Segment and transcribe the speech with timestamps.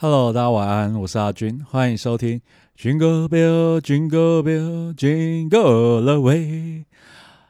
[0.00, 2.40] Hello，大家晚安，我是阿军，欢迎收听
[2.80, 6.38] 《Jingle Bell Jingle Bell Jingle the Way》。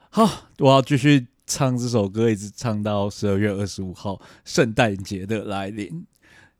[0.09, 6.07] 好，我要继续唱这首歌，一直唱到十二月二十五号圣诞节的来临。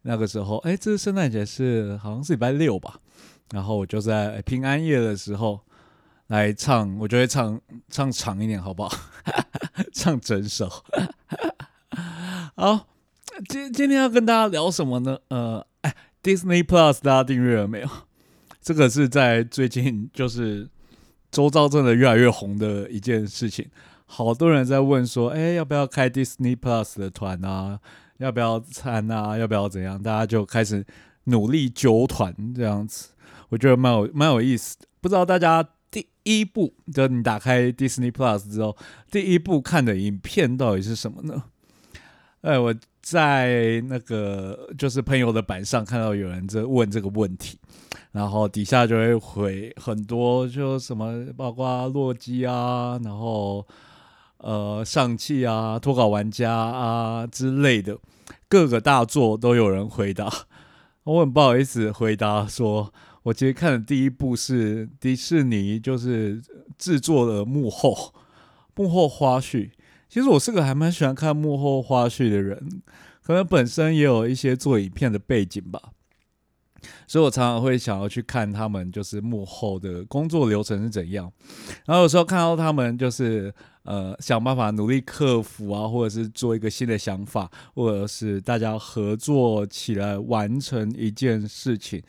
[0.03, 3.01] 那个时候，哎，这是圣诞节是好像是礼拜六吧？
[3.53, 5.59] 然后我就在平安夜的时候
[6.27, 7.59] 来唱，我就会唱
[7.89, 8.95] 唱长一点，好不好？
[9.95, 10.69] 唱整首。
[12.57, 12.87] 好，
[13.49, 15.19] 今今天要跟大家聊什么呢？
[15.29, 15.67] 呃，
[16.29, 17.89] ，Disney Plus 大家订阅了没有？
[18.61, 20.69] 这个是在最近 就是
[21.31, 23.67] 周遭真的越来越红的一件事情，
[24.05, 27.81] 好多人在问说，哎，要不要开 Disney Plus 的团啊？
[28.19, 29.39] 要不要参啊？
[29.39, 30.03] 要不要怎样？
[30.03, 30.85] 大家就开始
[31.25, 33.09] 努力揪团这样子，
[33.49, 34.87] 我觉得蛮有蛮有意思的。
[35.01, 38.77] 不知道大家第一部，就你打开 Disney Plus 之后，
[39.11, 41.45] 第一部看的影片到底是什么呢？
[42.43, 42.75] 哎，我
[43.11, 47.59] 在那个就是朋友的板上看到有人在问这个问题，
[48.13, 53.67] 然后底下就会回很多，就什么包括洛基啊，然后
[54.37, 57.97] 呃上汽啊、脱稿玩家啊之类的
[58.47, 60.31] 各个大作都有人回答。
[61.05, 66.43] 我很不好意思回答说，我其实看的第一部是迪士尼，就是
[66.77, 68.13] 制作的幕后
[68.75, 69.71] 幕后花絮。
[70.11, 72.81] 其实我是个还蛮喜欢看幕后花絮的人，
[73.29, 75.79] 可能本身也有一些做影片的背景吧，
[77.07, 81.31] 所以我常常会想要去看他们就是幕后的工作流程是怎样。
[81.85, 92.03] 然后有时候看到他们就是呃想办法努力克服啊，或者是做一个新的想法，或者是大家合作起来完成一件事情，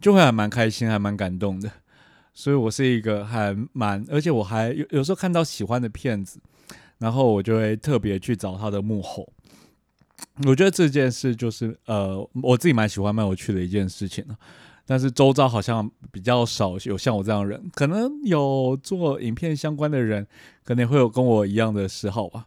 [0.00, 1.70] 就会还蛮开心，还蛮感动的。
[2.32, 6.40] 所以我是一个还蛮，而且我还有有时候看到喜欢的片子。
[6.98, 9.28] 然后我就会特别去找他的幕后，
[10.46, 14.24] 我觉得这件事就是呃，我自己蛮喜欢、蛮有趣的一件事情
[14.86, 20.26] 但是周遭好像比较少有像我这样的人，可能有做影片相关的人，
[20.64, 22.46] 可能会有跟我一样的嗜好吧。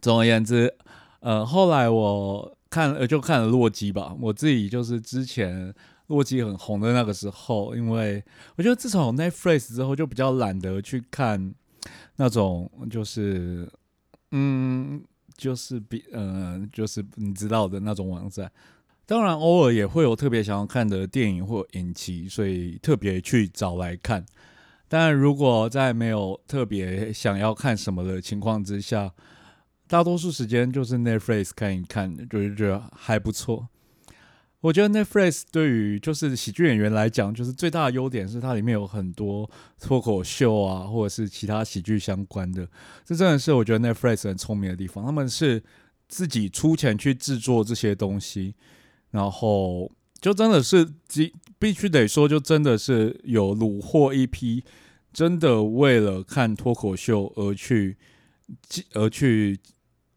[0.00, 0.72] 总而言之，
[1.20, 4.14] 呃，后来我看呃就看了《洛基》吧。
[4.20, 5.72] 我自己就是之前
[6.08, 8.22] 《洛基》很红的那个时候，因为
[8.56, 11.54] 我觉得自从 Netflix 之后，就比较懒得去看。
[12.16, 13.66] 那种就是，
[14.32, 15.02] 嗯，
[15.40, 18.52] 就是比，嗯，就是你知道的那种网站。
[19.06, 24.24] 当然，偶尔也会有特别想要看的电影或影集，所以特别去找来看。
[24.86, 29.12] 但如果在没有特别想要看什么的情况之下，
[29.88, 33.68] 大多数时间就是 Netflix 看一看，就是觉得还不错。
[34.60, 39.50] 我觉得 Netflix 对于就是喜剧演员来讲，就是最大的优点是它里面有很多
[39.80, 42.68] 脱口秀啊，或者是其他喜剧相关的。
[43.04, 45.62] 这真的是我觉得 Netflix 很聪明的地方，他们是
[46.08, 48.54] 自己出钱去制作这些东西，
[49.10, 49.90] 然后
[50.20, 54.62] 就真的是必必须得说，就真的是有虏获一批
[55.10, 57.96] 真的为了看脱口秀而去
[58.92, 59.58] 而去。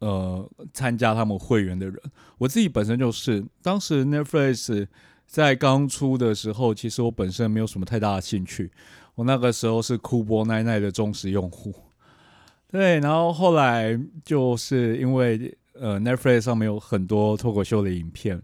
[0.00, 1.98] 呃，参加他们会员的人，
[2.36, 4.86] 我自己本身就是，当时 Netflix
[5.26, 8.70] 在刚出的时候，其实我本身没有什么太大的兴趣。
[9.14, 11.74] 我那个时候是酷波奶奶的忠实用户，
[12.68, 18.42] 对，然后后来就是因为呃 Netflix 上面有很多脱口秀的影片，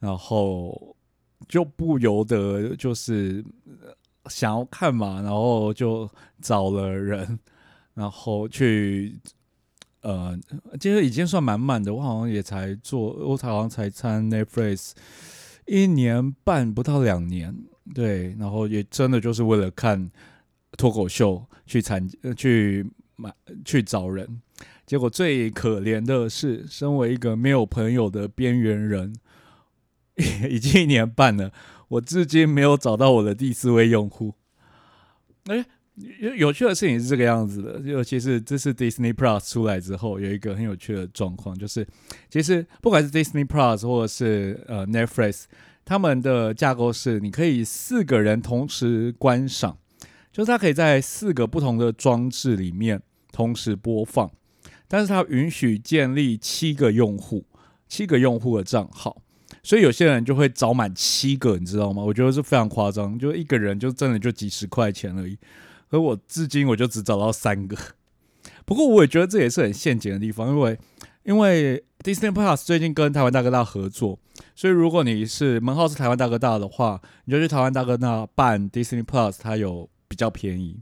[0.00, 0.94] 然后
[1.48, 3.42] 就不由得就是
[4.26, 6.10] 想要看嘛，然后就
[6.42, 7.38] 找了人，
[7.94, 9.18] 然后去。
[10.04, 10.38] 呃，
[10.78, 11.94] 其实已经算蛮满的。
[11.94, 14.92] 我好像也才做，我好像才参 Netflix
[15.66, 17.56] 一年半不到两年，
[17.94, 18.36] 对。
[18.38, 20.10] 然后也真的就是为了看
[20.76, 22.06] 脱口秀去参
[22.36, 23.32] 去买
[23.64, 24.42] 去找人。
[24.84, 29.16] 结果最可怜的是，身为一个没有朋友的边缘人，
[30.50, 31.50] 已经一年半了，
[31.88, 34.34] 我至今没有找到我的第四位用户。
[35.46, 35.64] 哎。
[35.96, 41.86] 有有趣的事情是这个样子的，尤其是这是 Disney Plus 出来之后，有一个很有趣的状况，就是
[42.28, 45.44] 其实不管是 Disney Plus 或者是呃 Netflix，
[45.84, 49.78] 他们的架构是你可以四个人同时观赏，
[50.32, 53.00] 就是它可以在四个不同的装置里面
[53.30, 54.28] 同时播放，
[54.88, 57.44] 但是它允许建立七个用户，
[57.86, 59.22] 七个用户的账号，
[59.62, 62.02] 所以有些人就会找满七个，你知道吗？
[62.02, 65.38] 我觉得是非常夸张，就一个人就真的就几十块钱而已。
[65.94, 67.76] 而我至今我就只找到三个，
[68.66, 70.78] 不过我也觉得这也是很陷阱的地方，因为
[71.22, 74.18] 因为 Disney Plus 最近跟台湾大哥大合作，
[74.56, 80.80] 所以如果你是门号是台湾大哥大的话，你就去台湾大哥大办 Disney Plus，它有比较便宜。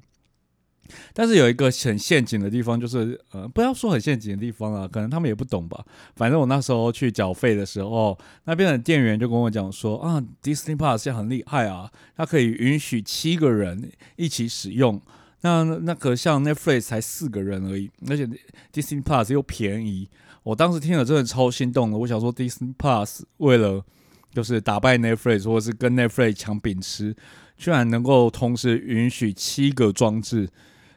[1.14, 5.84] 但是有一个很陷阱的地方，就是呃，不要说很陷阱的地方啊，可能他们也不懂吧。
[6.16, 15.00] 反正我那时候去缴费的时候，那边的店员就跟我讲说啊，Disney Plus 现在很厉害啊，它可以允许七个人一起使用。
[15.42, 18.26] 那那个像 Netflix 才四个人而已，而且
[18.72, 20.08] Disney Plus 又便宜。
[20.42, 23.84] 我当时听了真的超心动的，我想说 Disney Plus 为了
[24.32, 27.16] 就是打败 Netflix 或是跟 Netflix 抢饼吃，
[27.56, 30.48] 居然能够同时允许七个装置。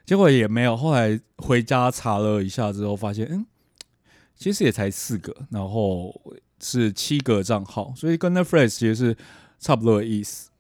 [0.06, 3.46] 结果也没有，后来回家查了一下之后，发现，嗯，
[4.36, 6.14] 其实也才四个，然后
[6.62, 9.18] 是七个账号，所以跟 Netflix 其实是
[9.60, 10.52] 差不多的意思。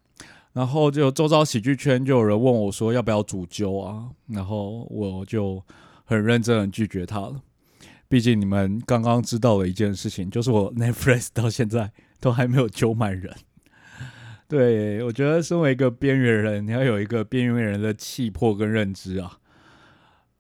[0.54, 5.62] 然后就周遭喜剧圈就有人问我说要不要主揪啊，然后我就
[6.06, 7.42] 很认真的拒绝他了。
[8.08, 13.36] 毕竟你们刚刚知道了一件事情，就是我 Netflix 到现在都还没有揪满人。
[14.48, 19.40] 对，我觉得身为一个边缘人，你要有一个边缘人的气魄跟认知啊。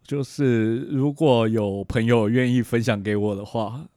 [0.04, 3.88] 就是如果有朋友愿意分享给我的话，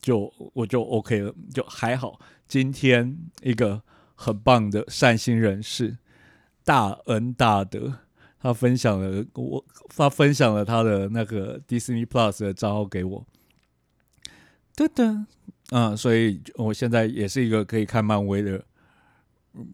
[0.00, 2.20] 就我就 OK 了，就还好。
[2.46, 3.82] 今天一个
[4.14, 5.98] 很棒的善心人士，
[6.64, 7.92] 大恩大德，
[8.38, 13.26] 他分享了我，他分享了他的那个 Disney Plus 的账号给我。
[14.76, 15.26] 噔噔，
[15.72, 18.64] 嗯，所以我现在也是一个可以看漫威的。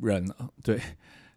[0.00, 0.80] 人啊， 对，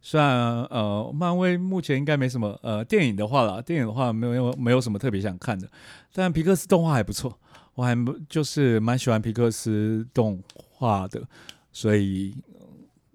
[0.01, 5.67] 虽然呃，漫威目前应该没什么呃，电影的话啦，电影的话没有没有什么特别想看的，
[6.13, 7.39] 但皮克斯动画还不错，
[7.73, 7.95] 我还
[8.29, 11.21] 就是蛮喜欢皮克斯动画的，
[11.71, 12.35] 所以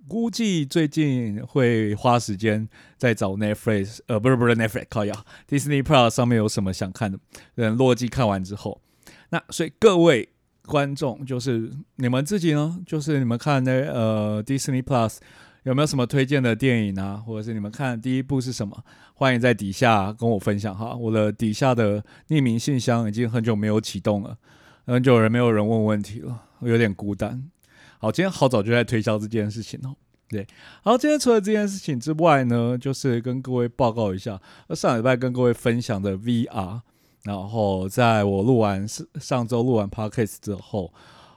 [0.08, 5.14] 估计最近会花时间在找 Netflix，呃，不是不是 Netflix，靠呀
[5.48, 7.18] ，Disney Plus 上面有什么想看的，
[7.54, 8.80] 等洛基看完之后，
[9.28, 10.29] 那所以各位。
[10.70, 15.16] 观众就是你们自己呢，就是你们看那呃 Disney Plus
[15.64, 18.84] 有没有什么推荐的电影啊，或者是你们看第一部是什么？
[19.14, 20.94] 欢迎在底下跟我分享哈。
[20.94, 24.38] 我的底下的匿名信箱已经很久没有启动了，
[24.86, 27.50] 很久人没有人问问题了，我有点孤单。
[27.98, 29.96] 好，今天好早就在推销这件事情哦。
[30.28, 30.46] 对，
[30.82, 34.40] 好，今天除了这件事情之外呢，就是跟各位报告一下，
[34.70, 36.82] 上礼拜跟各位分享的 VR。
[37.22, 40.92] 然后在我录完上上周录完 podcast 之后，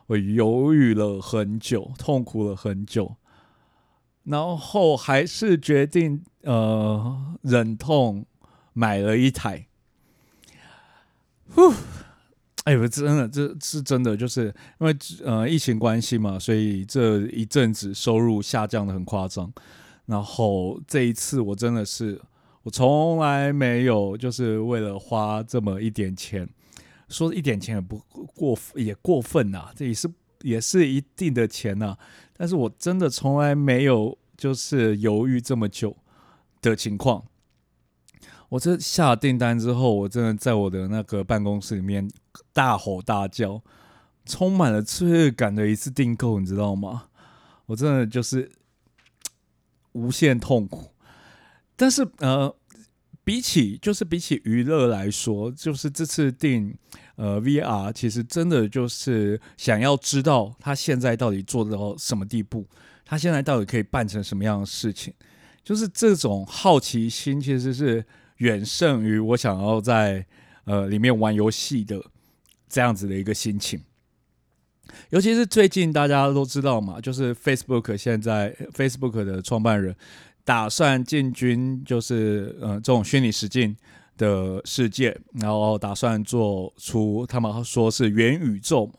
[0.07, 3.17] 我犹豫了很久，痛苦了很久，
[4.23, 8.25] 然后还是决定呃忍痛
[8.71, 9.67] 买了一台。
[11.49, 11.73] 呼，
[12.63, 14.45] 哎呦，真的，这是真的，就是
[14.79, 14.95] 因为
[15.25, 19.51] 呃疫情关系嘛，所以这一阵子收入下降的很夸张。
[20.05, 22.21] 然后这一次我真的是。
[22.63, 26.47] 我从来没有就是为了花这么一点钱，
[27.09, 27.99] 说一点钱也不
[28.35, 30.09] 过也过分呐，这也是
[30.41, 31.97] 也是一定的钱呐。
[32.35, 35.97] 但是我真的从来没有就是犹豫这么久
[36.61, 37.25] 的情况。
[38.47, 42.09] 我这下订单之后，我真的在我的那个办公室里面
[42.53, 43.61] 大吼大叫，
[44.25, 47.07] 充满了罪恶感的一次订购，你知道吗？
[47.65, 48.51] 我真的就是
[49.91, 50.92] 无限痛苦。
[51.75, 52.55] 但是呃，
[53.23, 56.75] 比起就是比起娱乐来说，就是这次定
[57.15, 62.67] 呃 VR，其实真的就是想要知道他现在到底做到什么地步，
[63.03, 65.13] 他现在到底可以办成什么样的事情，
[65.63, 68.05] 就是这种好奇心其实是
[68.37, 70.25] 远胜于我想要在
[70.65, 72.03] 呃里面玩游戏的
[72.69, 73.81] 这样子的一个心情。
[75.09, 79.95] 尤其是最近大家都知道嘛，就是 Facebook 现在 Facebook 的创办人。
[80.45, 83.73] 打算进军就是呃这种虚拟实境
[84.17, 88.91] 的世界，然后打算做出他们说是元宇宙。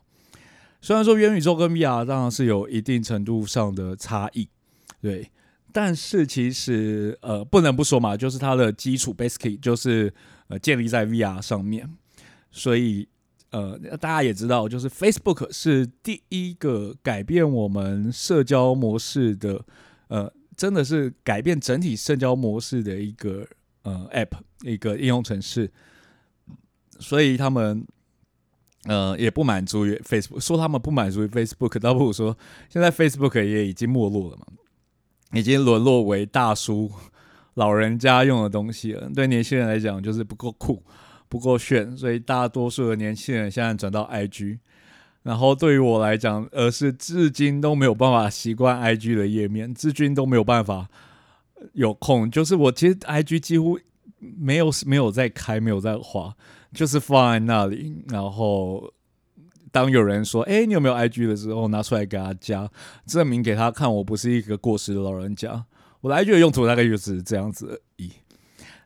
[0.81, 4.49] 虽然说元宇宙跟 VR 当然是有一定程度上的差异，
[5.03, 5.31] 对，
[5.71, 10.13] 但是其实呃不能不说嘛，就是它的基础 basically 就是
[10.49, 11.89] 呃建立在 VR 上面。
[12.51, 13.07] 所以
[13.51, 19.63] 呃大家也知道，就是 Facebook 是第一个改变我们社交模式的
[20.09, 20.33] 呃。
[20.57, 23.47] 真的是改变整体社交模式的一个
[23.83, 25.71] 呃 App 一个应用程式，
[26.99, 27.87] 所以他们
[28.85, 32.37] 呃也不满足于 Facebook，说他们不满足于 Facebook，倒不如说
[32.69, 34.47] 现在 Facebook 也已经没落了嘛，
[35.33, 36.91] 已经沦落为大叔
[37.55, 39.11] 老人家用的东西了。
[39.15, 40.83] 对年轻人来讲，就是不够酷、
[41.29, 44.59] 不够炫，所以大多数的年轻人现在转到 IG。
[45.25, 50.87] 然后对于我来讲，而是至今都没有办法习惯 IG 的页面，至今都没有办法
[51.73, 52.31] 有空。
[52.31, 53.81] 就是我其实 IG 几乎
[54.19, 56.33] 没有没有在开，没有在滑，
[56.75, 58.05] 就是放在那里。
[58.09, 58.93] 然后
[59.73, 62.71] 当有人说：“哎，你有没有 IG？” 的时候，拿出来给他加，
[63.07, 65.65] 证明给他看，我不是一个过时的老人家。
[66.03, 68.13] 我的 IG 的用途大概就是这样子而已。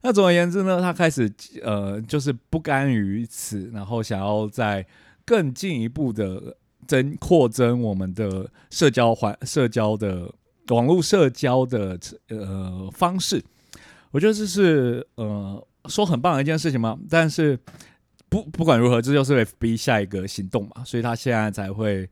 [0.03, 1.29] 那总而言之呢，他开始
[1.63, 4.87] 呃，就是不甘于此，然后想要在
[5.29, 6.57] 更进一步的
[6.87, 10.33] 增扩增我们的社交环社交的
[10.69, 13.45] 网络社交的呃方式。
[14.11, 16.99] 我觉得这是呃说很棒的一件事情嘛。
[17.11, 17.59] 但是
[18.31, 22.09] 不不管如何，这就是 FB 下一个行动嘛，所以他现在才会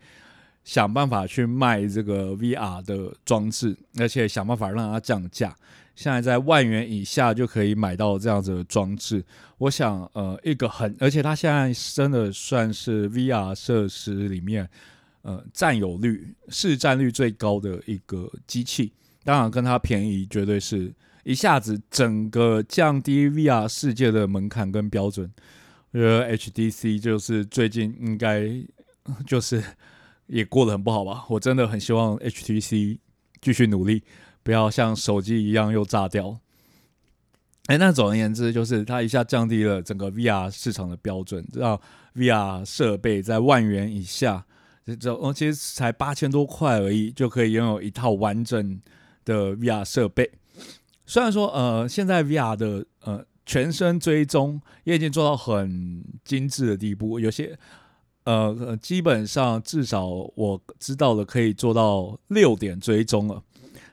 [0.63, 5.57] 想办法去卖这个 VR 的装置，而且想办法让它降价。
[5.97, 9.25] 现在在万元以下就可以买到这样子的装置，
[9.57, 14.69] 我想，呃，一个很，而且它现在真的算是 VR 设施里面，
[15.23, 18.93] 呃，占有率、市占率最高的一个机器。
[19.25, 20.93] 当然，跟它便宜，绝对是
[21.25, 25.33] 一下子整个降低 VR 世界的门槛跟标准。
[25.93, 28.49] 我觉得 HTC 就是最近应该
[29.27, 29.65] 就是
[30.27, 31.25] 也过得很不好吧。
[31.31, 32.99] 我真的很希望 HTC
[33.41, 34.03] 继续努力。
[34.47, 36.39] 不要像手机一样又炸掉。
[37.67, 41.77] 哎，那总而言之，就是它一下降低了整个 VR 市场的标准，让
[42.15, 44.47] VR 设备在万元以下，
[45.01, 48.81] 这哦其实才八千多块而已，就可以拥有一套完整
[49.25, 50.31] 的 VR 设备。
[51.07, 57.59] 虽然说，呃，现在 VR 的呃全身追踪也已经做到很精致的地步，有些
[58.23, 63.43] 呃基本上至少我知道的可以做到六点追踪了。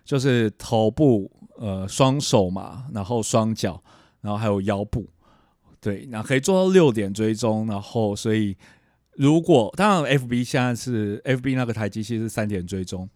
[0.03, 3.81] 就是头部、呃双手嘛，然后双脚，
[4.21, 5.07] 然后还有腰部，
[5.79, 7.67] 对，那可以做到六点追踪。
[7.67, 8.57] 然后，所以
[9.15, 13.07] 如果当然，FB 现在是 FB 那个台机器是三点追踪，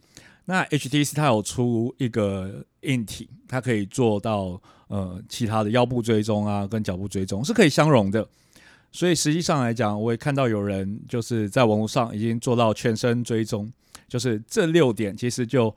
[0.45, 8.25] 那 HTC 它有出一个硬体，它可以做到呃其他的腰部追踪啊，跟脚部追踪是可以相容的。
[8.91, 13.69] 所以实际上来讲，我也看到有人就是在网络上已经做到全身追踪，
[14.07, 15.75] 就是这六点其实就。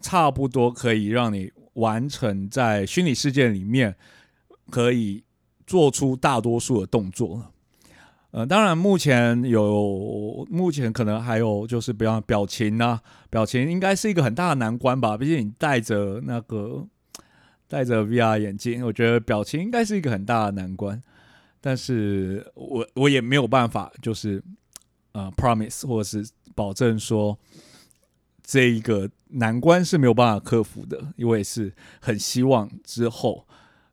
[0.00, 3.96] 差不多可以让你完成在虚拟世界里面
[4.70, 5.24] 可以
[5.66, 7.52] 做出大多数的动作。
[8.32, 15.16] 呃，当然目前有，目前可能还有就是比方表情啊，表情应该是一个很大的难关吧。
[15.16, 16.86] 毕竟你戴着那个
[17.66, 21.02] 戴着 VR 眼镜，我觉得表情应该是一个很大的难关。
[21.60, 24.40] 但是我我也没有办法，就是
[25.12, 27.36] 呃 promise 或者是保证说。
[28.50, 33.46] 这一个难关是没有办法克服的，因为是很希望之后，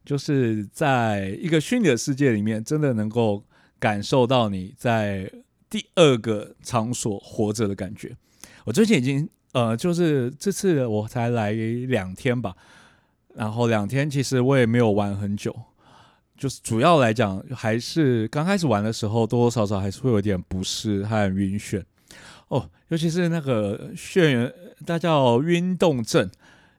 [0.04, 3.44] 就是在一个虚拟的世界里面，真的能够
[3.78, 5.32] 感受到你在
[5.70, 8.18] 第二个场所活着的感觉。
[8.66, 12.56] 我最近已经呃，就是这次我才来两天吧，
[13.36, 15.56] 然后两天其实我也没有玩很久，
[16.36, 21.84] 就是主要来讲还是刚开始玩的时候，多多少少还是会有点不适和晕眩。
[22.50, 24.52] 哦，尤其是那个眩晕，
[24.86, 26.30] 它叫晕动症，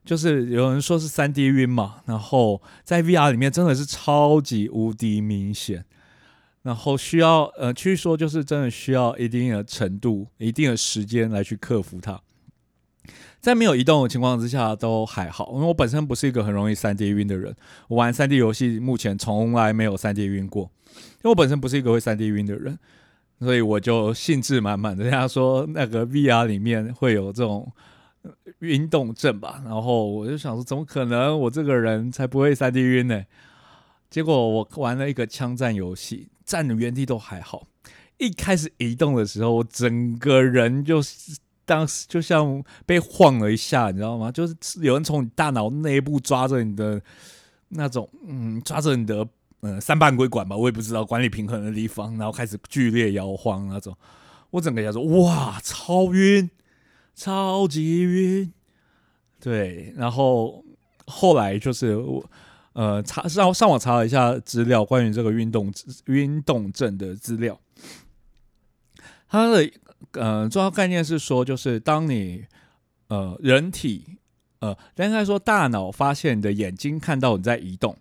[0.03, 2.01] 就是有人说是三 D 晕嘛。
[2.05, 5.85] 然后在 VR 里面真的是超级无敌明显，
[6.63, 12.19] 然后需要呃，据说就是真的需要一定的程度、一定的时间来去克服它。
[13.39, 17.55] 在没有移动的情况之下都还好，因为我本身不是一个很容易三 D 晕的人，
[17.87, 22.79] 我玩三 D 游戏目前从来没有三 D 晕过，因为我本身不是一个会三 D 晕的人。
[23.39, 27.71] 所以我就兴致满满的，人家说那个 VR 里面会有这种
[28.59, 31.39] 晕动症吧，然后我就想说，怎么可能？
[31.39, 33.23] 我这个人才不会三 D 晕呢。
[34.09, 37.65] 结果我玩了一个枪战游戏，站的原地都还好，
[38.17, 44.29] 一开始移动的时候，我整个人就是当时就像被晃了一下，你知道吗？
[44.29, 47.01] 就是有人从你大脑内部抓着你的
[47.69, 49.25] 那种，嗯，抓着你的。
[49.61, 53.93] 嗯，三半规管吧，我也不知道管理平衡的地方，然后开始剧烈摇晃那种，
[54.51, 56.49] 我整个叫做哇，超晕，
[57.13, 58.53] 超级晕，
[59.41, 60.63] 对，然后
[61.05, 62.23] 后来就是我
[62.71, 65.73] 呃查上上网查了一下资料，关于这个运动
[66.05, 67.59] 运动症的资料，
[69.27, 69.69] 它的
[70.13, 72.45] 呃重要概念是说，就是当你
[73.09, 74.05] 呃人体
[74.59, 77.97] 呃应该说大脑发现你的眼睛看到你在移动。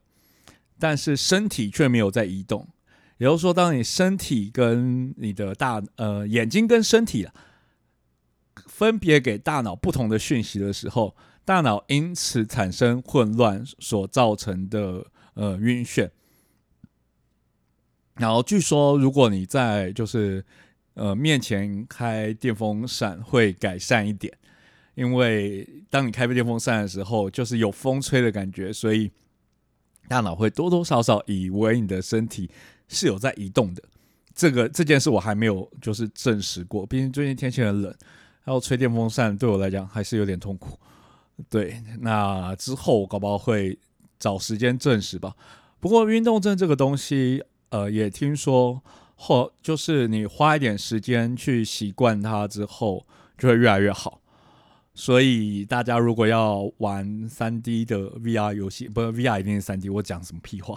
[0.80, 2.68] 但是身体却没有在移动，
[3.16, 7.26] 也就是说，当你身体跟你的大呃眼睛跟身体
[8.66, 15.04] 分别给大脑不同的讯息的时候，大脑因此产生混乱所造成的
[15.34, 16.10] 呃晕眩。
[18.14, 20.44] 然后据说，如果你在就是
[20.94, 24.32] 呃面前开电风扇会改善一点，
[24.94, 29.10] 因为当你开电风扇的时候，就是有风吹的感觉，所以。
[30.08, 32.50] 大脑会多多少少以为你的身体
[32.88, 33.82] 是有在移动的，
[34.34, 36.86] 这个这件事我还没有就是证实过。
[36.86, 37.94] 毕竟最近天气很冷，
[38.44, 40.78] 然后吹电风扇对我来讲还是有点痛苦。
[41.48, 43.78] 对，那之后搞不好会
[44.18, 45.36] 找时间证实吧。
[45.78, 48.82] 不过运动症这个东西，呃，也听说
[49.14, 54.17] 后就是你花一点时间去习惯它之后，就会越来越好。
[54.98, 60.76] 所以大家如果要玩三 D 的 VR 游戏，不是 VR 一定是三 D，我讲什么屁话？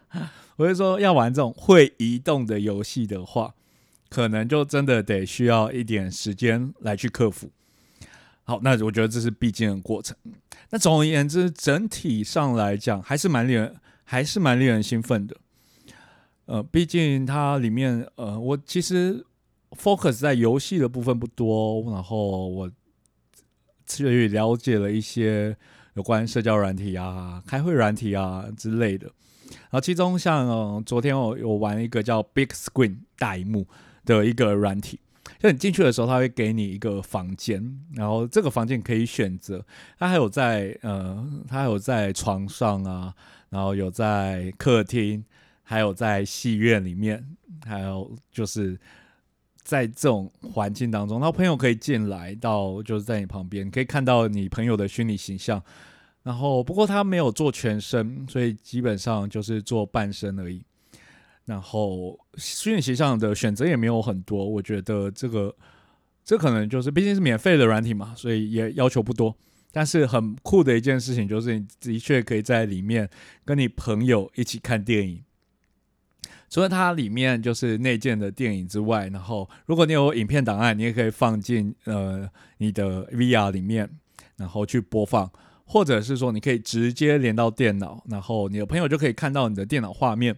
[0.56, 3.54] 我是说要玩这种会移动的游戏的话，
[4.10, 7.50] 可能就真的得需要一点时间来去克服。
[8.44, 10.14] 好，那我觉得这是必经的过程。
[10.68, 15.34] 那总而言之，整体上来讲，还是蛮令人，还是蛮令人兴奋的。
[16.44, 19.24] 呃，毕竟它里面，呃，我其实
[19.70, 22.70] focus 在游戏的部分不多，然后我。
[23.86, 25.56] 去了解了一些
[25.94, 29.06] 有关社交软体啊、开会软体啊之类的，
[29.48, 33.66] 然后其中像昨天我有玩一个叫 Big Screen 大荧幕
[34.04, 34.98] 的一个软体，
[35.38, 39.64] 就你进去的时候，他会给你一个房间，然后这个房间可以选择，
[39.98, 43.14] 它还有在呃，它有在床上啊，
[43.50, 45.24] 然后有在客厅，
[45.62, 47.24] 还有在戏院里面，
[47.64, 48.78] 还有就是。
[49.66, 55.60] 在这种环境当中，然后朋友可以进来到，就是在你旁边，可以看到你朋友的虚拟形象。
[56.22, 60.64] 然后，不过他没有做全身，所以基本上就是做半身而已。
[61.46, 64.48] 然后，虚拟形象的选择也没有很多。
[64.48, 65.52] 我觉得这个，
[66.24, 69.36] 这可能就是毕竟是免费的软体嘛，所以也要求不多。
[69.72, 73.10] 但是很酷的一件事情就是，你的确可以在里面
[73.44, 75.24] 跟你朋友一起看电影。
[76.48, 83.90] 除了它里面就是内建的电影之外，然后如果你有影片档案，你也可以放进呃你的 VR 里面，
[84.36, 85.30] 然后去播放，
[85.64, 90.36] 或者是说你可以直接连到电脑，然后你的朋友就可以看到你的电脑画面。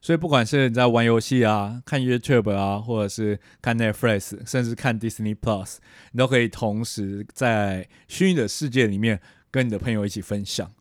[0.00, 5.76] 所以不管是你在玩游戏啊、看 YouTube 啊，或者是看 Netflix，甚至看 Disney Plus，
[6.10, 10.72] 你都可以同时在虚拟的世界里面跟你的朋友一起分享。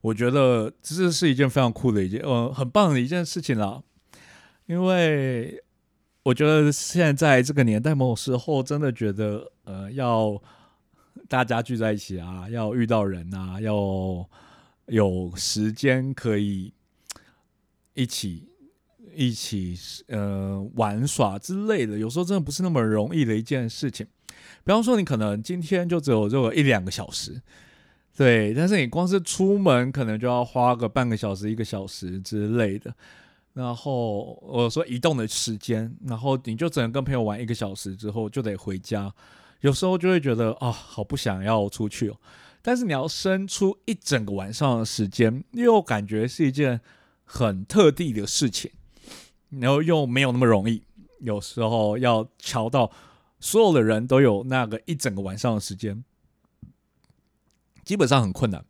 [0.00, 3.82] 我觉得这是一件非常酷的一件，呃，很棒的一件事情啦。
[4.66, 5.62] 因为
[6.22, 10.40] 我觉得现在这个年代，某时候真的觉得，呃，要
[11.28, 14.28] 大家聚在一起啊，要遇到人啊，要
[14.86, 16.72] 有时间可以
[17.94, 18.48] 一起
[19.14, 24.06] 一起呃玩耍之类的，有时候真的不是那么容易的一件事情。
[24.64, 27.40] 比方说，你可能今天就只有这个一两个小时，
[28.16, 32.92] 对，但是你光是出门可能就要花个半个小时、一个小时之类的。
[33.56, 39.10] 然后我说移动的时间，然后你就只能跟朋友玩一个小时之后就得回家，
[39.62, 42.20] 有时候就会觉得啊，好不想要出去哦。
[42.60, 46.78] 但是你要生出一整个晚上的时间，又感觉是一件
[47.24, 48.70] 很特地的事情，
[49.48, 50.82] 然后又没有那么容易。
[51.20, 52.92] 有时候要瞧到
[53.40, 56.04] 所有的人都有那个一整个晚上的时间，
[57.84, 58.62] 基本上很困难。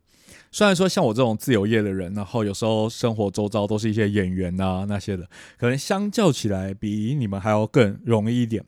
[0.57, 8.65] 虽然说像我这种自由业的人，然后有时候生活周遭都是一些演员啊那些的，可能相较起来比你们还要更容易一点。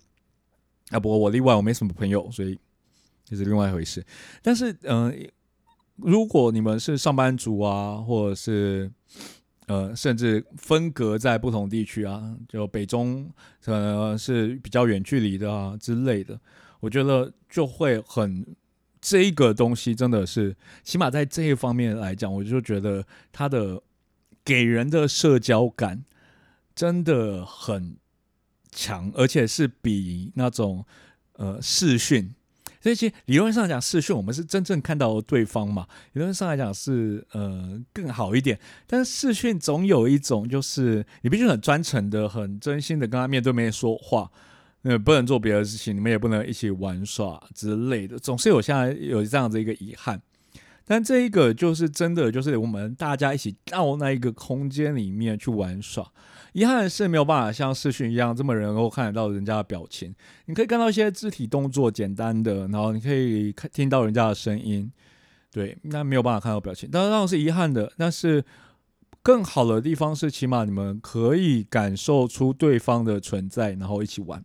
[0.91, 2.59] 啊，不过我例外，我没什么朋友，所以
[3.25, 4.05] 这是另外一回事。
[4.43, 5.19] 但是，嗯，
[5.97, 8.93] 如果你们是上班族啊，或者是
[9.67, 13.27] 呃，甚至分隔在不同地区啊，就北中
[13.63, 16.39] 可能是比较远距离的啊之类的，
[16.81, 18.45] 我觉得就会很。
[19.09, 23.83] 这一个东西真的是，起码在这一方面来讲，我就觉得它的
[24.45, 26.05] 给人的社交感
[26.75, 27.97] 真的很
[28.71, 30.85] 强，而且是比那种
[31.37, 32.35] 呃视讯，
[32.83, 38.61] 所以其实理论上讲，视讯我们是真正看到对方嘛，理论上来讲是呃更好一点。
[38.87, 44.31] 但是视讯总有一种，就是你必须很专诚的、很真心的跟他面对面说话。
[44.83, 50.21] 呃，不能做别的事情，你们也不能一起玩耍之类的，总是有现在有这样子一个遗憾。
[50.87, 56.11] 但这一个就是真的，就是我们大家一起到那一个空间里面去玩耍。
[56.55, 60.15] 遗憾的是没有办法像视讯一样这么能够看得到人家的表情，
[60.47, 64.91] 你可以看到一些肢体动作简单的，然后你可以看听到人家的声音，
[65.53, 67.93] 对，那没有办法看到表情，当然是遗憾的。
[67.99, 68.43] 但是
[69.23, 74.43] 更好的地方是，起码你们可以感受出对方的存在，然后一起玩。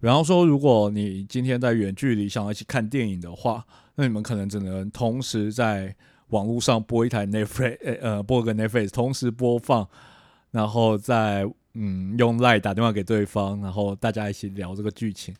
[0.00, 5.94] 比方说，如果你今天在远距离想要一起看电影的话，那你们可能只能同时在
[6.28, 9.86] 网络上播一台 Netflix，呃，播个 Netflix，同时播放，
[10.52, 15.34] 然后再嗯用 Line 打电话给对方，然后大家一起聊这个剧情，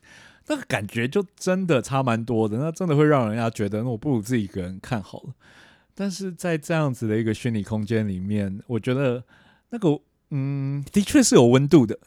[0.49, 2.59] 那个感觉就真的差蛮多的。
[2.59, 5.33] 那真的会让人家觉得，那我不如自己一个人看好了。
[5.95, 9.25] 但是在这样子的一个虚拟空间里面，我觉得
[9.71, 9.99] 那个
[10.31, 11.99] 嗯，的确是有温度的。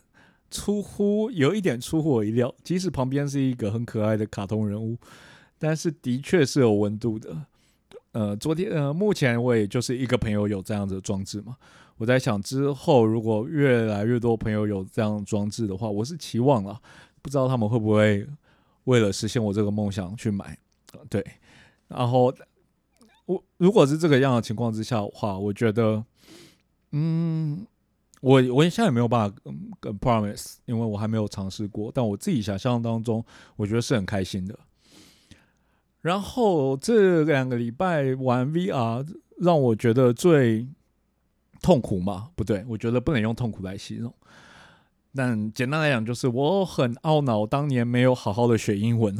[0.53, 4.95] 出乎有一点出乎我意料，即使旁边是一个很可爱的卡通人物，
[5.57, 7.35] 但是的确是有温度的。
[8.11, 11.57] 呃，昨天呃，目前我也就是一个朋友有这样子的装置嘛。
[11.97, 16.79] 我在想之后如果越来越多朋友有这样装置的话，我是期望了，
[17.23, 18.27] 不知道他们会不会
[18.83, 20.55] 为了实现我这个梦想去买。
[21.09, 21.25] 对，
[21.87, 22.31] 然后
[23.25, 26.03] 我如果是这个样的情况之下的话，我觉得，
[26.91, 27.65] 嗯，
[28.23, 29.37] 我我现在也没有办法
[29.81, 31.91] 跟 promise，因为我还没有尝试过。
[31.93, 33.23] 但我自己想象当中，
[33.57, 34.57] 我觉得是很开心的。
[35.99, 39.05] 然后这两个礼拜玩 VR，
[39.39, 40.65] 让我觉得最
[41.61, 42.29] 痛苦嘛？
[42.33, 44.13] 不对，我觉得不能用痛苦来形容。
[45.13, 49.13] 但简单来讲，就是我很懊恼当年没有好好的学英文。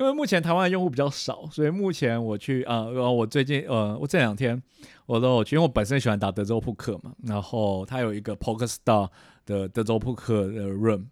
[0.00, 4.62] 因为目前台湾的用户比较少，所以目前我去啊，我最近呃，我这两天
[5.06, 7.12] 我都有去，因为我本身喜欢打德州扑克嘛。
[7.24, 9.08] 然后它有一个 Poker Star
[9.44, 11.06] 的德州扑克的 Room，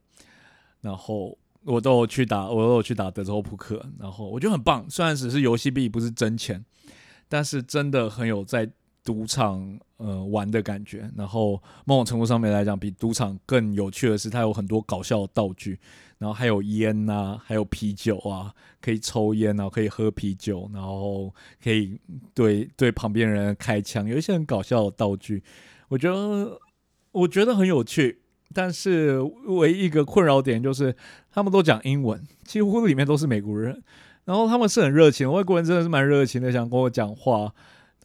[0.81, 1.39] 然后。
[1.67, 4.85] 我都有去打，我都有去打德州扑克，然后我觉得很棒。
[4.91, 6.63] 虽然只是游戏币，不是真钱，
[7.27, 8.71] 但是真的很有在
[9.05, 11.09] 赌场呃玩的感觉。
[11.17, 15.79] 然后某种程度上面来讲，比赌场更有趣的是，它有很多搞笑的道具，
[16.19, 22.01] 然后还有烟呐，还有啤酒啊，可以抽烟啊，可以喝啤酒，然后可以
[22.35, 25.43] 对对旁边人开枪，有一些很搞笑的道具，
[25.89, 26.59] 我觉得
[27.13, 28.21] 我觉得很有趣。
[28.57, 30.95] 但是唯一一个困扰点就是，
[31.33, 33.83] 他们都讲英文，几乎里面都是美国人，
[34.27, 37.53] 然后他们是很热情，外国人真的是蛮热情的，想跟我讲话，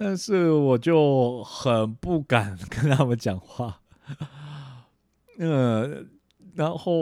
[0.01, 3.81] 但是我就很不敢 跟他们讲话，
[5.37, 6.05] 呃，
[6.55, 6.93] 然后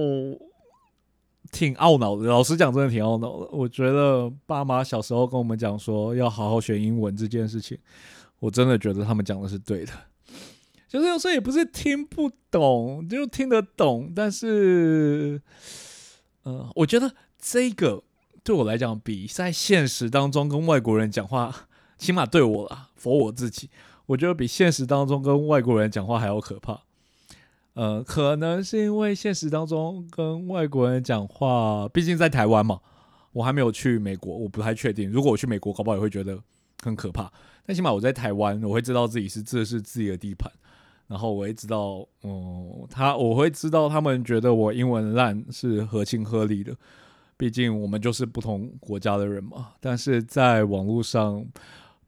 [1.52, 3.48] 挺懊恼的，老实讲，真的挺懊恼的。
[3.52, 7.78] 我觉得爸妈小时候跟我们讲说要好好学英文这件事情，
[8.40, 9.94] 我真的觉得他们讲的是对的。
[10.88, 15.40] 就是有时候也不是听不懂，就听得懂，但是，
[16.44, 18.02] 呃，我觉得这个
[18.44, 23.70] 对我来讲，比在现实当中跟外国人讲话，起码对我啦，否我自己，
[24.08, 26.82] 我觉得比现实当中跟外国人讲话还要可怕。
[27.74, 32.80] 呃，可能是因为现实当中跟外国人讲话，毕竟在台湾嘛，
[33.34, 35.10] 我还没有去美国，我不太确定。
[35.12, 36.40] 如果我去美国，搞不好也会觉得
[36.84, 37.32] 很可怕。
[37.66, 40.52] 但起码我在台湾，我会知道自己是这是自己的地盘。
[41.06, 46.76] 然后我会知道，嗯，他我会知道他们觉得我英文烂是合情合理的，
[47.38, 49.70] 毕竟我们就是不同国家的人嘛。
[49.80, 51.46] 但是在网络上，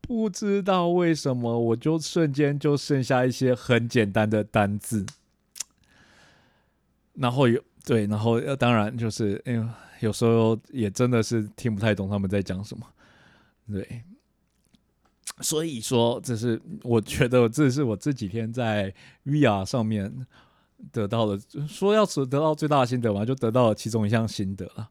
[0.02, 5.06] 不知道为什么我就瞬间就剩下一些很简单的单字，
[7.14, 9.68] 然后有对，然后当然就是因为
[10.00, 12.86] 有时候也真的是听不太懂他们在讲什么，
[13.68, 14.04] 对。
[15.42, 18.94] 所以说，这是我觉得这是我这几天在
[19.26, 20.28] VR 上面
[20.92, 24.90] 得到的，说要是得到最大的心得嘛，就得到了其中一项心得了。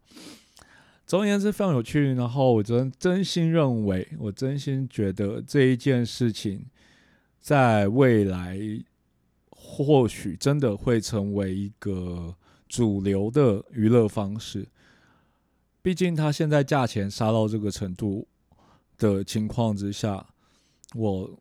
[1.08, 2.12] 总而言之，非常有趣。
[2.12, 6.64] 然后我真真心认为，我真心觉得这一件事情
[7.40, 8.56] 在未来
[9.50, 12.36] 或许真的会成为一个
[12.68, 14.68] 主流的娱乐方式。
[15.82, 18.28] 毕竟它现在价钱杀到这个程度。
[19.00, 20.26] 的情况之下，
[20.96, 21.38] 我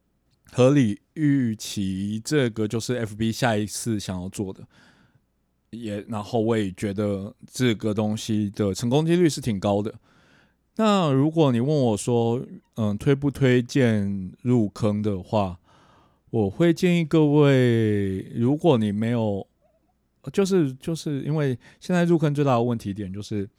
[0.52, 4.62] 合理预期这个就是 F B 下一次想要做的，
[5.72, 9.94] 也然后我也觉得这个东西的成功几率是挺高的。
[10.76, 12.42] 那如果你问我说，
[12.76, 15.60] 嗯，推不推荐入坑的话，
[16.30, 19.46] 我会建议各位，如果你没有，
[20.32, 23.50] 就是就是因为现在入坑最大的问题点就是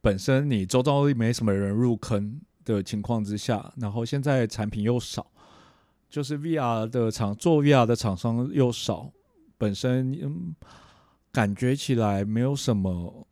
[0.00, 2.40] 本身你周遭没什么人入坑。
[2.62, 5.26] 的情况之下，然后现在产品又少，
[6.10, 9.10] 就是 VR 的厂做 VR 的厂商又少，
[9.56, 10.54] 本身嗯
[11.32, 13.26] 感觉起来没有什么，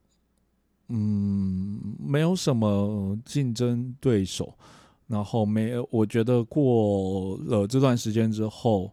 [0.88, 4.54] 嗯没有什么竞争对手，
[5.06, 8.92] 然后没，我觉得过了这段时间之后，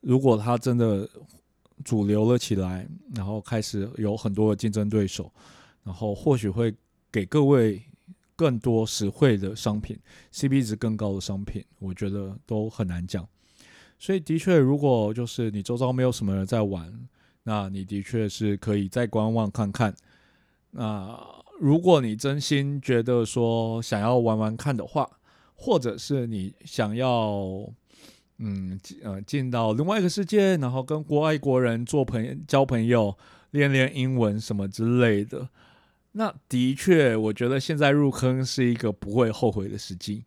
[0.00, 1.08] 如果它真的
[1.84, 5.32] 主流了起来，然后开始有很多的竞争对手，
[5.82, 6.74] 然后或许会
[7.10, 7.82] 给各位。
[8.38, 9.98] 更多实惠的商品
[10.30, 13.26] ，CP 值更高的商品，我觉得都很难讲。
[13.98, 16.92] 所以，的确，如果就是你周遭没有什么人在玩，
[17.48, 19.94] 那你的确是可以再观望看看。
[20.72, 21.16] 那
[21.60, 25.08] 如果你真心觉得说想要玩玩看的话，
[25.54, 27.72] 或者是你想要
[28.38, 33.16] 嗯呃进到另外一个世界，然后跟国外国人做朋友、交朋友、
[33.52, 35.48] 练练英文什么之类的。
[36.12, 40.24] 那的确，我觉得现在入坑是一个不会后悔的时机。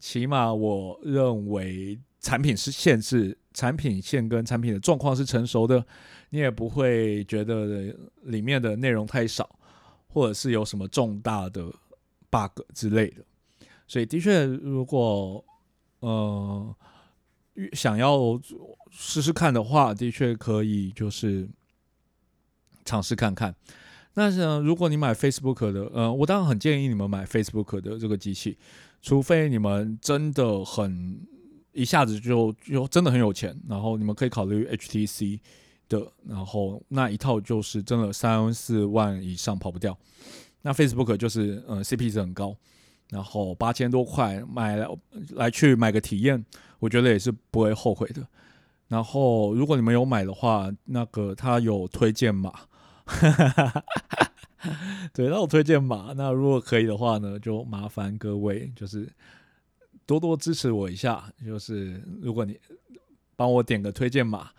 [0.00, 5.84] 起码我认为产品是限制，产品线跟产品的状况是成熟的，
[6.30, 9.58] 你也不会觉得里面的内容太少，
[10.08, 11.64] 或者是有什么重大的
[12.30, 13.24] bug 之类的。
[13.86, 15.44] 所以的确，如果
[16.00, 16.76] 呃
[17.72, 18.40] 想要
[18.90, 21.48] 试试看的话，的确可以就是
[22.84, 23.54] 尝试看看。
[24.12, 28.58] 但是呢，如果你买 Facebook 的，呃，我当然很建议你们买 Facebook 的这个机器，
[29.00, 31.20] 除非你们真的很
[31.72, 35.38] 一下子就就真的很有钱，然后你们可以考虑 HTC
[35.88, 39.96] 的，然后那一套就是真的三四万以上跑不掉。
[40.62, 42.56] 那 Facebook 就是呃 CP 值很高，
[43.10, 44.88] 然后八千多块买来
[45.30, 46.44] 来去买个体验，
[46.78, 48.26] 我觉得也是不会后悔的。
[48.88, 52.52] 然后如果你们有买的话，那个它有推荐码。
[53.04, 53.84] 哈哈哈！
[55.14, 56.12] 对，那我推荐码。
[56.14, 59.10] 那如果可以的话呢，就麻烦各位就是
[60.04, 61.32] 多多支持我一下。
[61.42, 62.58] 就是如果你
[63.34, 64.50] 帮我点个推荐码，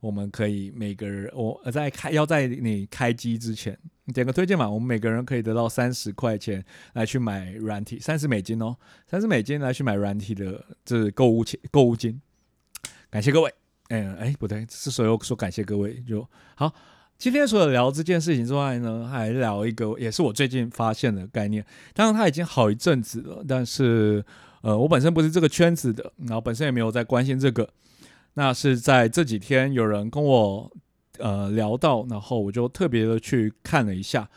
[0.00, 3.78] 我们可以每个人我在开要在你开机之前
[4.14, 8.74] 点个推荐嘛，我们每个人可以得到三十块钱来去买软体，三十美金哦，
[9.06, 12.20] 三十美金来去买软体的这购物钱购物金。
[13.10, 13.52] 感谢各位。
[13.90, 16.72] 嗯，哎，不对，是所有说感谢各位就好。
[17.18, 21.64] 今天除了聊这件事情之外呢，还聊一个也是我最近发现的概念。
[21.92, 24.24] 当然，它已经好一阵子了，但是
[24.62, 27.68] 呃，我本身不是这个圈子的，然后本身也没有在关心这个。
[28.34, 30.70] 那是在这几天有人跟我
[31.18, 34.28] 呃聊到，然后我就特别的去看了一下，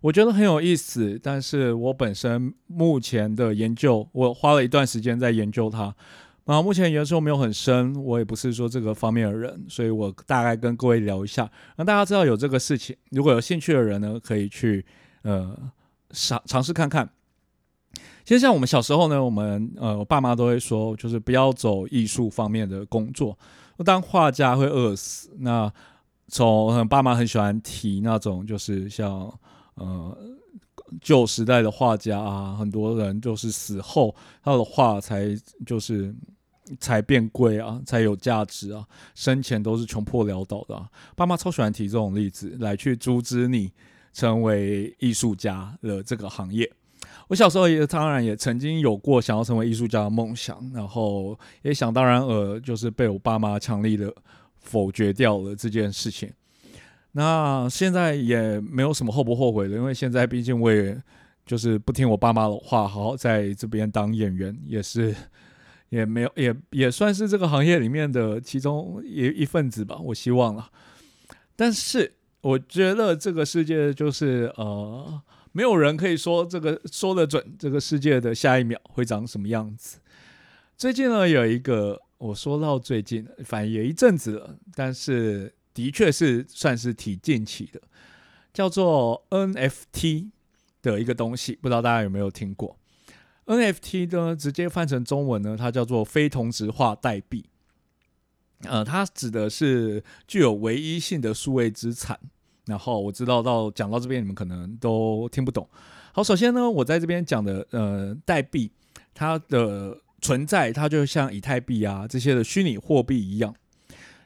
[0.00, 1.20] 我觉得很有意思。
[1.22, 5.94] 但是我本身目前的研究，我花了一段时间在研究它。
[6.44, 12.96] 啊，目前研究没有很深，我也不是说这个方面的人，所以我大概跟各位聊一下，让大家知道有这个事情。
[13.10, 14.84] 如果有兴趣的人呢，可以去
[15.22, 15.56] 呃
[16.10, 17.08] 尝尝试看看。
[18.24, 23.38] 其实像我们小时候呢，我们呃我爸妈都会说，就是不要走艺术方面的工作，
[23.84, 25.30] 当画家会饿死。
[25.38, 25.72] 那
[26.28, 29.32] 从爸妈很喜欢提那种，就是像
[29.74, 30.16] 呃。
[31.00, 36.14] 旧时代的画家啊，很多人就是死后他的画才就是
[36.80, 38.84] 才变贵啊，才有价值啊。
[39.14, 40.86] 生前都是穷破潦倒的。
[41.16, 43.72] 爸妈超喜欢提这种例子来去阻止你
[44.12, 46.70] 成为艺术家的这个行业。
[47.28, 54.12] 我小时候也当然也曾经有过想要成为艺术家的梦想，然后也想当然呃，就是被我爸妈强力的
[54.60, 56.30] 否决掉了这件事情。
[57.12, 61.00] 那现在也没有什么后不后悔的，因为现在毕竟我也
[61.44, 65.14] 就是不听我爸妈的话，好好在这边当演员，也是
[65.90, 69.98] 也没有也也算是这个行业里面的其中一一份子吧。
[69.98, 70.70] 我希望了，
[71.54, 75.20] 但是我觉得这个世界就是呃，
[75.52, 79.98] 没有人可以说这个说得准，这个世界的下一秒会长什么样子。
[80.76, 85.54] 最近呢，有一个我说到最近，反正也一阵子了，但是。
[85.74, 87.80] 的确是算是挺近期的，
[88.52, 90.28] 叫做 NFT
[90.82, 92.76] 的一个东西，不知道大家有没有听过
[93.46, 97.46] ？NFT 呢，直接翻成中文呢，它叫做非同质化代币。
[98.64, 102.20] 呃，它指的是具有唯一性的数位资产。
[102.66, 105.68] 然后我知道到讲到这边，你们可能都听不懂。
[106.12, 108.70] 好，首先呢，我在这边讲的呃代币，
[109.14, 113.54] 它的存在，它就像以太币啊这些的虚拟货币一样。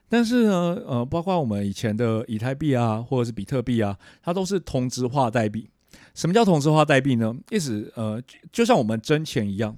[0.08, 5.68] 但是呢，呃，包括我们以前的以太币啊，或者是比特币啊，它都是同质化代币。
[6.14, 7.34] 什么叫同质化代币呢？
[7.50, 8.22] 意思呃，
[8.52, 9.76] 就像我们真钱一样，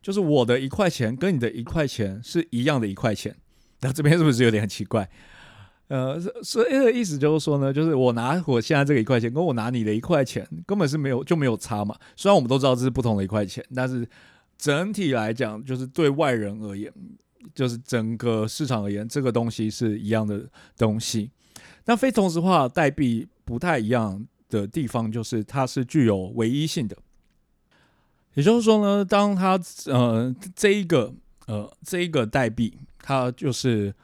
[0.00, 3.36] 就是我的一块钱跟你的一块钱是一样的一块钱。
[3.80, 5.08] 那这边是不是有点很奇怪？
[5.88, 11.96] 呃，所以的意思就是说呢，就是我拿我现在这个一块钱，跟我拿你的一块钱，根本是没有就没有差嘛。
[12.16, 14.08] 虽然我们都知道这是不同的一块钱，但是
[14.58, 16.92] 整体来讲，就是对外人而言。
[17.54, 20.44] 就是整个市场而言，这个东西是一样的
[20.76, 21.30] 东西。
[21.84, 26.96] 那非同质化代币不太一样的地方，就是它是具有唯一性的。
[28.34, 31.14] 也就是说呢，当它呃这一个
[31.46, 33.94] 呃这一个代币，它就是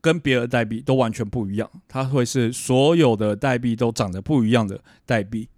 [0.00, 5.48] 跟别的代币都完全不一样，它会是所有的代币都长得不一样的代币。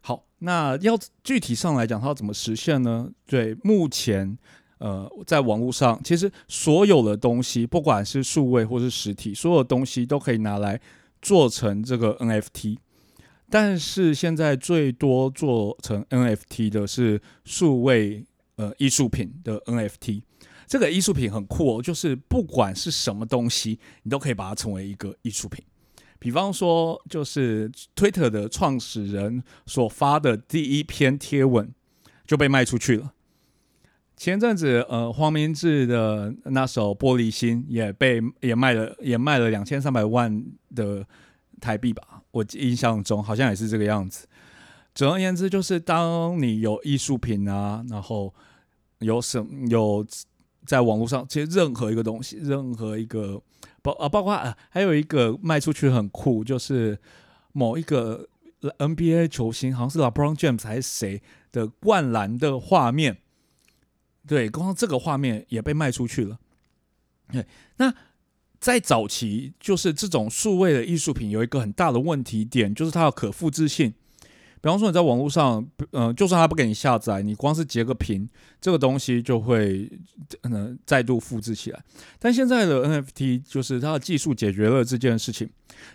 [0.00, 3.10] 好，那要具体上来讲，它要怎么实现呢？
[3.26, 4.38] 对，目前。
[4.78, 10.80] 呃，在网络上，其实所有的东西，不管是数位或是实体，所有的东西都可以拿来
[11.20, 12.78] 做成这个 NFT。
[13.50, 18.24] 但是现在最多做成 NFT 的是数位
[18.56, 20.22] 呃艺术品的 NFT。
[20.70, 25.64] 这个艺术品很酷哦，就是不管是什么东西，你都可以把它成为一个艺术品。
[26.20, 31.74] 比方说，就是 Twitter 的创始人所发的第一篇贴文
[32.24, 33.14] 就被卖出去了。
[34.16, 40.44] 前阵子，呃，黄明志的那首《玻璃心》也被也卖了，也卖了两千三百万
[40.76, 41.04] 的
[41.60, 42.22] 台币吧。
[42.30, 44.28] 我印象中好像也是这个样子。
[44.94, 48.32] 总而言之，就是当你有艺术品啊，然后
[49.00, 50.06] 有什有
[50.66, 53.40] 在网络上，其实任何一个东西，任何一个
[53.82, 56.98] 包啊，包括啊，还有一个卖出去很酷，就是
[57.52, 58.28] 某一个
[58.60, 63.18] NBA 球星，好像是 LeBron James 还是谁的灌篮的画面，
[64.26, 66.38] 对，光这个画面也被卖出去了。
[67.32, 67.46] 对，
[67.76, 67.94] 那
[68.58, 73.94] 在早期，就是这种数位的艺术品有一个很大的问题点，就是它的可复制性。
[74.62, 78.28] 比方说你在网络上，嗯，就算他不给你下载，你光是截个屏，
[78.60, 79.90] 这个东西就会
[80.42, 81.82] 嗯再度复制起来。
[82.18, 85.46] 但现在的 NFT 就是它的技术解决了这件事情。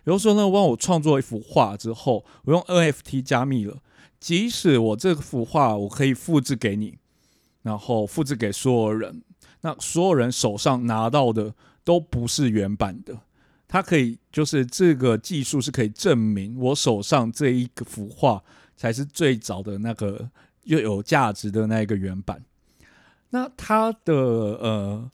[0.03, 3.77] 比如说呢，帮我创作一幅画之后，我用 NFT 加密了，
[4.19, 6.97] 即使我这幅画我可以复制给你，
[7.61, 9.21] 然后复制给所有人，
[9.61, 13.19] 那所有人手上拿到的都不是原版的。
[13.75, 18.41] 它可以，就是这个技术是可以证明我手上这一个幅画
[18.77, 20.29] 才是最早的那个
[20.63, 22.41] 又有价值的那一个原版。
[23.31, 25.11] 那它的呃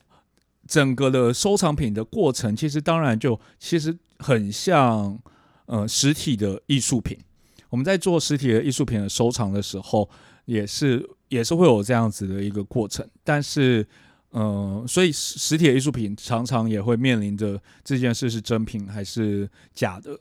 [0.68, 5.18] 整个的收藏品的过程，其实当然就其实很像
[5.66, 7.18] 呃实体的艺术品。
[7.68, 10.08] 我们在做实体的艺术品的收藏的时候，
[10.44, 13.84] 也是也是会有这样子的一个过程，但是。
[14.34, 20.18] 嗯，所以实体的艺术品常常也会面临着这件事是真品还是假的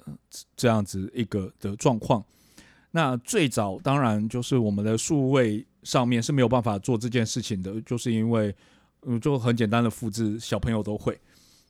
[0.57, 2.21] 这样子一个的状况。
[2.91, 8.53] 那最早当然就是我们的数位上面是没有办法做这件事情的，就是因为
[9.03, 11.17] 嗯，就很简单的复制，小朋友都会。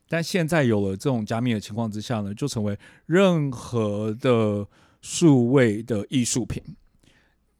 [0.08, 2.76] 但现在有了这种加密的情况之下呢，就成为
[3.06, 4.66] 任何的
[5.00, 6.60] 数位的艺术品。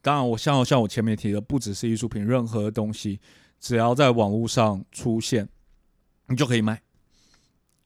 [0.00, 3.20] 当然，我像像我前面提的，不只是艺术品，任何东西。
[3.62, 5.48] 只要在网络上出现，
[6.26, 6.82] 你就可以卖，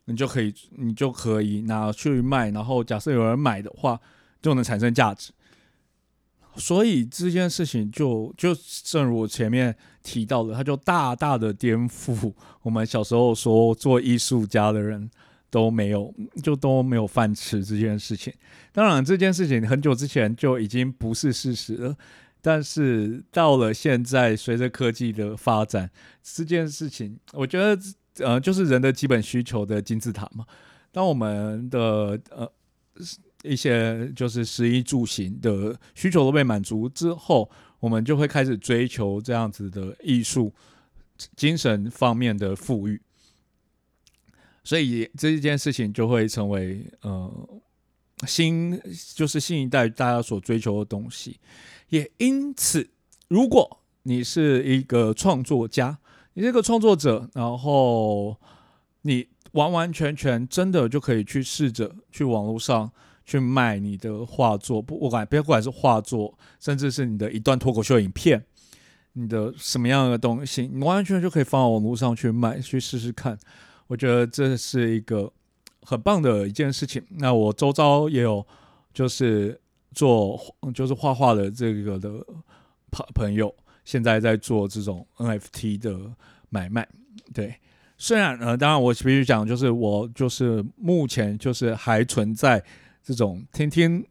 [0.07, 2.51] 你就可以，你就可以拿去卖。
[2.51, 4.01] 然后，假设有人买的话，
[4.41, 5.31] 就能产生价值。
[6.57, 15.11] 所以这件事情就就正如我前面提到的，它就大大的颠覆我们小时候说做艺术家的人
[15.51, 18.33] 都没有就都没有饭吃这件事情。
[18.73, 21.95] 当然，这件事情很久之前就已经不是事实了。
[22.47, 25.91] 但是到了现在，随着科技的发展，
[26.23, 27.77] 这件事情，我觉得，
[28.25, 30.47] 呃，就是人的基本需求的金字塔嘛。
[30.93, 32.49] 当我们的呃
[33.43, 40.55] 一些就是食衣住行的需求都被满足之后，我们就会开始追求这样子的艺术、
[41.35, 43.03] 精神方面的富裕。
[44.63, 47.61] 所以这一件事情就会成为呃
[48.25, 48.81] 新，
[49.17, 51.41] 就是新一代大家所追求的东西。
[51.89, 52.91] 也因此，
[53.29, 55.99] 如果你是一个创作家，
[56.35, 58.37] 你是个创作者，然后
[59.03, 62.91] 你完完全全真的就可以去试着去网络上
[63.25, 68.45] 去卖你的画作，不不管不管是画作，甚至是你的一段脱口秀影片，
[69.13, 73.39] 你的什么样的东西，你完完全全就可以放到网络上去卖，去试试看。
[73.87, 75.33] 我觉得这是一个
[75.83, 77.03] 很棒的一件事情。
[77.19, 78.45] 那我周遭也有，
[78.93, 79.61] 就是。
[79.97, 80.39] 做
[80.75, 82.11] 就是画画的这个的
[82.93, 85.99] 朋朋友，现在在做这种 NFT 的
[86.51, 86.87] 买卖。
[87.33, 87.57] 对，
[87.97, 92.63] 虽然呃，当然我必须讲，就是我就是目前就是还存在
[93.03, 94.05] 这种听听，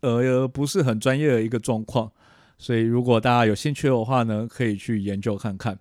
[0.00, 2.10] 呃，不是很专业的一个状况。
[2.58, 5.78] 所以如果大家有兴趣的话呢，可以去研究看看。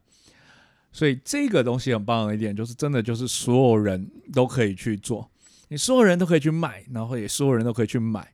[0.92, 5.28] 所以这个东西很棒的一点，就是真的就是所有人都可以去做，
[5.70, 8.32] 你所有人都可以去买，然后也所有人都可以去买。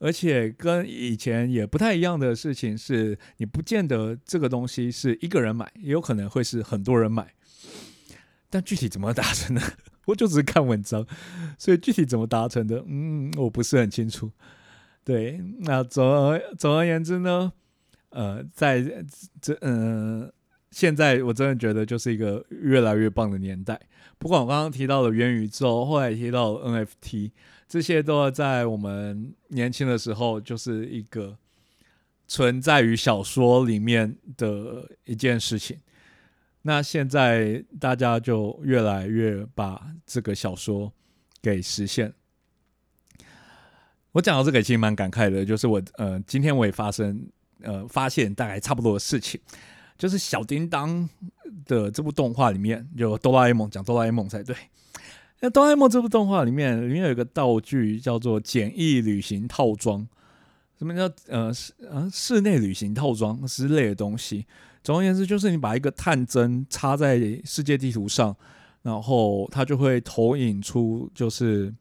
[0.00, 7.34] 而且跟以前也不太一样的事情是，你不见得这个东西是一个人买，也有可能会是很多人买。
[8.48, 9.62] 但具体怎么达成的，
[10.06, 11.04] 我就只是看文章，
[11.58, 14.30] 所以具体怎么达成的，嗯，我不是很清楚。
[15.04, 17.52] 对，那总而总而言之呢，
[18.10, 19.04] 呃，在
[19.42, 20.32] 这嗯，
[20.70, 23.80] 现在我真的觉得就是一个越来越棒的年代。
[24.18, 27.32] 不管我刚刚提到的元宇宙，后来提到 NFT。
[27.68, 31.36] 这些都要在我们年轻的时候，就是一个
[32.26, 35.78] 存在于小说里面的一件事情。
[36.62, 40.92] 那现在大家就越来越把这个小说
[41.42, 42.12] 给实现。
[44.12, 47.28] 我讲到这个其实蛮感慨的，就是我呃今天我也发生
[47.62, 49.38] 呃发现大概差不多的事情，
[49.96, 51.08] 就是小叮当
[51.66, 54.56] 的这部动画里面，就哆啦 A 梦讲哆啦 A 梦才对。
[55.40, 60.06] 那《哆啦 A 梦》这部动画里面，里面有一个道具叫做简易旅行套装，
[60.78, 64.46] 什么叫呃室啊室内旅行套装之类的东西。
[64.82, 68.36] 总而言之，就是你把一个探针插在世界地图上，
[68.82, 71.74] 然后它就会投影出就是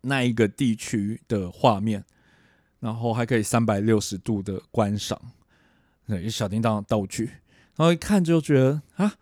[0.00, 2.04] 那一个地区的画面。
[2.80, 5.16] 然后还可以三百六十度的观赏，
[6.08, 7.26] 对，小叮当的道具，
[7.76, 9.14] 然后一看就觉得啊，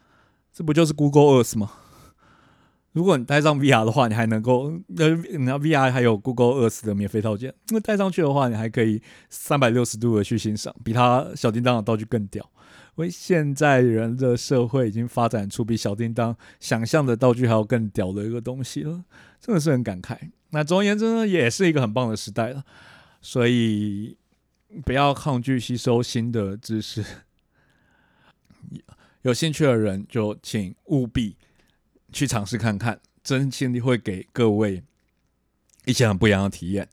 [0.50, 1.70] 这不就是 Google Earth 吗？
[2.92, 12.44] 如果你带上 VR 的话，你还能够，呃，那 VR 还有 Google Earth 的免费套件，那带上去的话，你还可以三百六十度的去欣赏，比它小叮当的道具更屌。
[12.96, 19.04] 因为现在人的社会已经发展出比小叮当想象的道具还要更屌的一个东西了，
[19.40, 20.18] 真的是很感慨。
[20.50, 22.64] 那总而言之呢，也是一个很棒的时代了，
[23.22, 24.18] 所以
[24.84, 27.04] 不要抗拒吸收新的知识，
[29.22, 31.36] 有兴趣的人就请务必。
[32.12, 34.82] 去尝试看看，真心的会给各位
[35.84, 36.88] 一些很不一样的体验。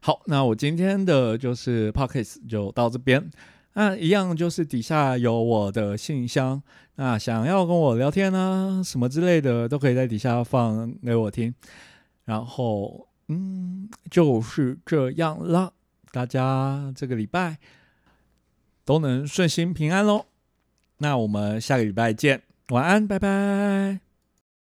[0.00, 3.30] 好，那我今天的就是 p o c k e t 就到这边。
[3.74, 6.62] 那一样就是底下有我的信箱，
[6.94, 11.54] 那想要跟我聊天啊什么之类的，都可以在底下放给我听。
[12.24, 15.72] 然后，嗯，就是这样啦。
[16.10, 17.58] 大家这个礼拜
[18.86, 20.24] 都能顺心平安喽。
[20.98, 22.40] 那我们下个礼拜见，
[22.70, 24.05] 晚安，拜拜。